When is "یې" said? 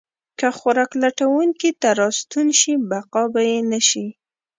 3.49-3.59